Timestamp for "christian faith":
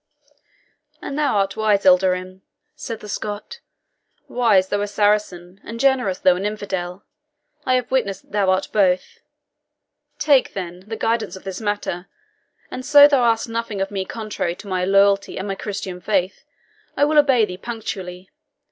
15.53-16.45